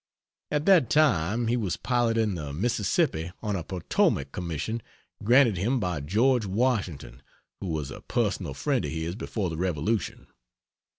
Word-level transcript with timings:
At 0.49 0.65
that 0.65 0.89
time 0.89 1.45
he 1.45 1.55
was 1.55 1.77
piloting 1.77 2.33
the 2.33 2.51
Mississippi 2.53 3.31
on 3.43 3.55
a 3.55 3.63
Potomac 3.63 4.31
commission 4.31 4.81
granted 5.23 5.57
him 5.57 5.79
by 5.79 5.99
George 5.99 6.47
Washington 6.47 7.21
who 7.59 7.67
was 7.67 7.91
a 7.91 8.01
personal 8.01 8.55
friend 8.55 8.83
of 8.83 8.89
his 8.89 9.13
before 9.13 9.51
the 9.51 9.57
Revolution. 9.57 10.25